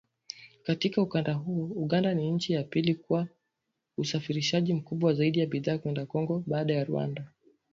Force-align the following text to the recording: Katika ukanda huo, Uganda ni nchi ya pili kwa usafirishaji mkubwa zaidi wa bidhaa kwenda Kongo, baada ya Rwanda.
Katika 0.63 1.01
ukanda 1.01 1.33
huo, 1.33 1.65
Uganda 1.65 2.13
ni 2.13 2.31
nchi 2.31 2.53
ya 2.53 2.63
pili 2.63 2.95
kwa 2.95 3.27
usafirishaji 3.97 4.73
mkubwa 4.73 5.13
zaidi 5.13 5.39
wa 5.39 5.45
bidhaa 5.45 5.77
kwenda 5.77 6.05
Kongo, 6.05 6.43
baada 6.47 6.73
ya 6.73 6.83
Rwanda. 6.83 7.27